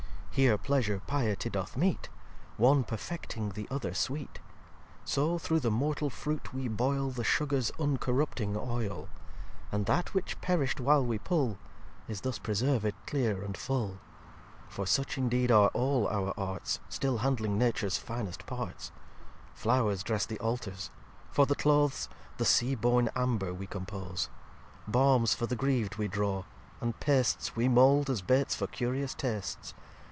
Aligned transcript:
Here 0.33 0.57
Pleasure 0.57 1.01
Piety 1.05 1.49
doth 1.49 1.75
meet; 1.75 2.07
One 2.55 2.85
perfecting 2.85 3.49
the 3.49 3.67
other 3.69 3.93
Sweet. 3.93 4.39
So 5.03 5.37
through 5.37 5.59
the 5.59 5.69
mortal 5.69 6.09
fruit 6.09 6.53
we 6.53 6.69
boyl 6.69 7.11
The 7.13 7.25
Sugars 7.25 7.69
uncorrupting 7.77 8.55
Oyl: 8.55 9.09
And 9.73 9.87
that 9.87 10.13
which 10.13 10.39
perisht 10.39 10.79
while 10.79 11.05
we 11.05 11.19
pull, 11.19 11.57
Is 12.07 12.21
thus 12.21 12.39
preserved 12.39 12.93
clear 13.07 13.43
and 13.43 13.57
full. 13.57 13.97
xxiii 13.99 14.69
"For 14.69 14.87
such 14.87 15.17
indeed 15.17 15.51
are 15.51 15.67
all 15.73 16.07
our 16.07 16.33
Arts; 16.39 16.79
Still 16.87 17.17
handling 17.17 17.57
Natures 17.57 17.97
finest 17.97 18.45
Parts. 18.45 18.93
Flow'rs 19.53 20.01
dress 20.01 20.25
the 20.25 20.39
Altars; 20.39 20.91
for 21.29 21.45
the 21.45 21.55
Clothes, 21.55 22.07
The 22.37 22.45
Sea 22.45 22.73
born 22.75 23.09
Amber 23.17 23.53
we 23.53 23.67
compose; 23.67 24.29
Balms 24.87 25.35
for 25.35 25.45
the 25.45 25.57
griv'd 25.57 25.97
we 25.97 26.07
draw; 26.07 26.45
and 26.79 26.97
pasts 27.01 27.57
We 27.57 27.67
mold, 27.67 28.09
as 28.09 28.21
Baits 28.21 28.55
for 28.55 28.67
curious 28.67 29.13
tasts. 29.13 29.73